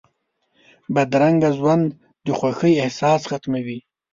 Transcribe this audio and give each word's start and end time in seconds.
بدرنګه 0.93 1.49
ژوند 1.57 1.85
د 2.25 2.27
خوښۍ 2.37 2.73
احساس 2.83 3.21
ختموي 3.29 3.79